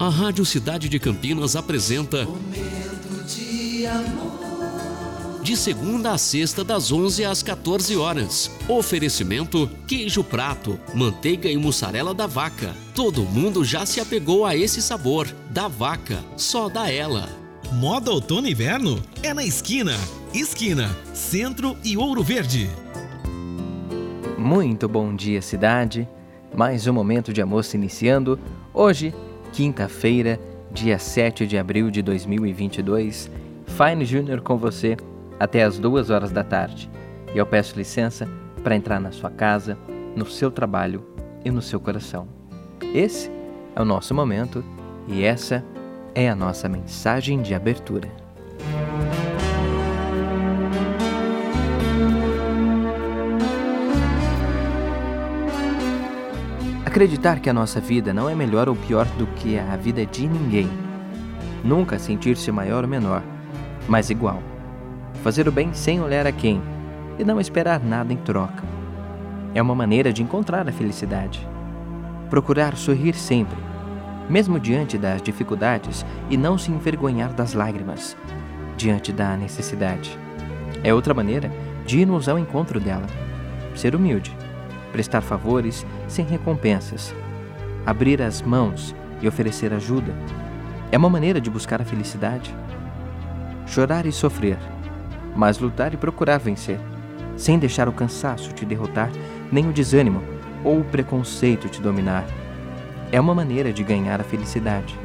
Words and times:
A 0.00 0.08
Rádio 0.08 0.44
Cidade 0.44 0.88
de 0.88 0.96
Campinas 1.00 1.56
apresenta 1.56 2.24
Momento 2.24 3.24
de 3.26 3.84
amor. 3.84 5.40
De 5.42 5.56
segunda 5.56 6.12
a 6.12 6.18
sexta, 6.18 6.62
das 6.62 6.92
11 6.92 7.24
às 7.24 7.42
14 7.42 7.96
horas. 7.96 8.48
Oferecimento: 8.68 9.68
queijo 9.88 10.22
prato, 10.22 10.78
manteiga 10.94 11.50
e 11.50 11.56
mussarela 11.56 12.14
da 12.14 12.28
vaca. 12.28 12.76
Todo 12.94 13.24
mundo 13.24 13.64
já 13.64 13.84
se 13.84 13.98
apegou 13.98 14.46
a 14.46 14.54
esse 14.54 14.80
sabor. 14.80 15.26
Da 15.50 15.66
vaca, 15.66 16.24
só 16.36 16.68
da 16.68 16.88
ela. 16.88 17.28
Moda 17.72 18.12
outono 18.12 18.46
e 18.46 18.52
inverno 18.52 19.02
é 19.20 19.34
na 19.34 19.44
esquina. 19.44 19.96
Esquina, 20.32 20.96
Centro 21.12 21.76
e 21.82 21.96
Ouro 21.96 22.22
Verde. 22.22 22.70
Muito 24.38 24.88
bom 24.88 25.12
dia, 25.16 25.42
cidade. 25.42 26.08
Mais 26.54 26.86
um 26.86 26.92
momento 26.92 27.32
de 27.32 27.42
amor 27.42 27.64
se 27.64 27.76
iniciando. 27.76 28.38
Hoje, 28.72 29.12
quinta-feira, 29.52 30.38
dia 30.70 30.98
7 30.98 31.46
de 31.46 31.58
abril 31.58 31.90
de 31.90 32.02
2022. 32.02 33.30
Fine 33.66 34.04
Júnior 34.04 34.40
com 34.40 34.56
você 34.56 34.96
até 35.38 35.62
as 35.62 35.78
duas 35.78 36.10
horas 36.10 36.30
da 36.30 36.44
tarde. 36.44 36.90
E 37.34 37.38
eu 37.38 37.46
peço 37.46 37.76
licença 37.76 38.28
para 38.62 38.76
entrar 38.76 39.00
na 39.00 39.12
sua 39.12 39.30
casa, 39.30 39.78
no 40.16 40.26
seu 40.26 40.50
trabalho 40.50 41.04
e 41.44 41.50
no 41.50 41.62
seu 41.62 41.80
coração. 41.80 42.28
Esse 42.94 43.30
é 43.74 43.80
o 43.80 43.84
nosso 43.84 44.14
momento 44.14 44.64
e 45.06 45.24
essa 45.24 45.64
é 46.14 46.28
a 46.28 46.34
nossa 46.34 46.68
mensagem 46.68 47.42
de 47.42 47.54
abertura. 47.54 48.27
Acreditar 56.88 57.38
que 57.38 57.50
a 57.50 57.52
nossa 57.52 57.82
vida 57.82 58.14
não 58.14 58.30
é 58.30 58.34
melhor 58.34 58.66
ou 58.66 58.74
pior 58.74 59.04
do 59.18 59.26
que 59.26 59.58
a 59.58 59.76
vida 59.76 60.06
de 60.06 60.26
ninguém. 60.26 60.70
Nunca 61.62 61.98
sentir-se 61.98 62.50
maior 62.50 62.82
ou 62.82 62.88
menor, 62.88 63.22
mas 63.86 64.08
igual. 64.08 64.42
Fazer 65.22 65.46
o 65.46 65.52
bem 65.52 65.74
sem 65.74 66.00
olhar 66.00 66.26
a 66.26 66.32
quem 66.32 66.62
e 67.18 67.24
não 67.24 67.38
esperar 67.38 67.78
nada 67.78 68.10
em 68.10 68.16
troca. 68.16 68.64
É 69.54 69.60
uma 69.60 69.74
maneira 69.74 70.14
de 70.14 70.22
encontrar 70.22 70.66
a 70.66 70.72
felicidade. 70.72 71.46
Procurar 72.30 72.74
sorrir 72.74 73.14
sempre, 73.14 73.58
mesmo 74.26 74.58
diante 74.58 74.96
das 74.96 75.20
dificuldades, 75.20 76.06
e 76.30 76.38
não 76.38 76.56
se 76.56 76.72
envergonhar 76.72 77.34
das 77.34 77.52
lágrimas, 77.52 78.16
diante 78.78 79.12
da 79.12 79.36
necessidade. 79.36 80.18
É 80.82 80.94
outra 80.94 81.12
maneira 81.12 81.52
de 81.84 81.98
irmos 81.98 82.30
ao 82.30 82.38
encontro 82.38 82.80
dela. 82.80 83.06
Ser 83.76 83.94
humilde 83.94 84.34
prestar 84.92 85.20
favores 85.20 85.86
sem 86.06 86.24
recompensas, 86.24 87.14
abrir 87.84 88.20
as 88.20 88.42
mãos 88.42 88.94
e 89.20 89.28
oferecer 89.28 89.72
ajuda. 89.72 90.14
É 90.90 90.98
uma 90.98 91.10
maneira 91.10 91.40
de 91.40 91.50
buscar 91.50 91.80
a 91.80 91.84
felicidade. 91.84 92.54
Chorar 93.66 94.06
e 94.06 94.12
sofrer, 94.12 94.58
mas 95.36 95.58
lutar 95.58 95.92
e 95.92 95.96
procurar 95.96 96.38
vencer, 96.38 96.80
sem 97.36 97.58
deixar 97.58 97.88
o 97.88 97.92
cansaço 97.92 98.52
te 98.52 98.64
derrotar, 98.64 99.10
nem 99.52 99.68
o 99.68 99.72
desânimo 99.72 100.22
ou 100.64 100.80
o 100.80 100.84
preconceito 100.84 101.68
te 101.68 101.80
dominar. 101.80 102.24
É 103.12 103.20
uma 103.20 103.34
maneira 103.34 103.72
de 103.72 103.82
ganhar 103.82 104.20
a 104.20 104.24
felicidade. 104.24 104.98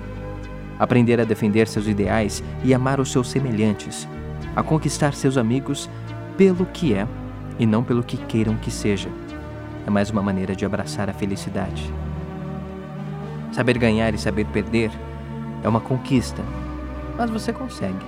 Aprender 0.79 1.19
a 1.19 1.25
defender 1.25 1.67
seus 1.67 1.87
ideais 1.87 2.43
e 2.63 2.73
amar 2.73 2.99
os 2.99 3.11
seus 3.11 3.29
semelhantes, 3.29 4.07
a 4.55 4.63
conquistar 4.63 5.13
seus 5.13 5.37
amigos 5.37 5.89
pelo 6.37 6.65
que 6.65 6.93
é 6.93 7.07
e 7.59 7.65
não 7.65 7.83
pelo 7.83 8.03
que 8.03 8.17
queiram 8.17 8.55
que 8.55 8.71
seja 8.71 9.09
é 9.85 9.89
mais 9.89 10.09
uma 10.09 10.21
maneira 10.21 10.55
de 10.55 10.65
abraçar 10.65 11.09
a 11.09 11.13
felicidade. 11.13 11.93
Saber 13.51 13.77
ganhar 13.77 14.13
e 14.13 14.17
saber 14.17 14.45
perder 14.45 14.91
é 15.63 15.69
uma 15.69 15.79
conquista, 15.79 16.41
mas 17.17 17.29
você 17.29 17.53
consegue. 17.53 18.05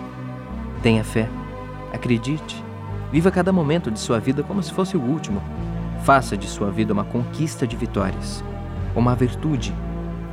Tenha 0.82 1.04
fé, 1.04 1.30
acredite, 1.94 2.64
viva 3.12 3.32
cada 3.32 3.52
momento 3.52 3.92
de 3.92 4.00
sua 4.00 4.20
vida 4.20 4.44
como 4.44 4.64
se 4.64 4.74
fosse 4.74 4.98
o 4.98 5.02
último. 5.02 5.42
Faça 6.04 6.38
de 6.38 6.48
sua 6.48 6.72
vida 6.72 6.94
uma 6.94 7.04
conquista 7.04 7.66
de 7.66 7.76
vitórias, 7.76 8.44
uma 8.96 9.16
virtude 9.16 9.74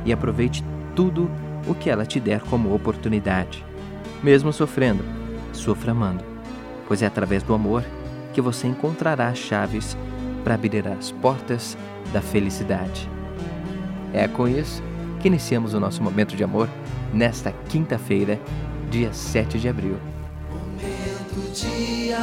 e 0.05 0.13
aproveite 0.13 0.63
tudo 0.95 1.29
o 1.67 1.73
que 1.73 1.89
ela 1.89 2.05
te 2.05 2.19
der 2.19 2.41
como 2.41 2.73
oportunidade. 2.73 3.65
Mesmo 4.21 4.53
sofrendo, 4.53 5.03
sofra 5.51 5.91
amando, 5.91 6.23
pois 6.87 7.01
é 7.01 7.05
através 7.05 7.43
do 7.43 7.53
amor 7.53 7.83
que 8.33 8.41
você 8.41 8.67
encontrará 8.67 9.27
as 9.27 9.37
chaves 9.37 9.97
para 10.43 10.55
abrir 10.55 10.87
as 10.87 11.11
portas 11.11 11.77
da 12.11 12.21
felicidade. 12.21 13.09
É 14.13 14.27
com 14.27 14.47
isso 14.47 14.83
que 15.19 15.27
iniciamos 15.27 15.73
o 15.73 15.79
nosso 15.79 16.03
momento 16.03 16.35
de 16.35 16.43
amor 16.43 16.69
nesta 17.13 17.51
quinta-feira, 17.69 18.39
dia 18.91 19.13
7 19.13 19.57
de 19.57 19.69
abril. 19.69 19.97
Momento 20.51 21.51
de 21.53 22.13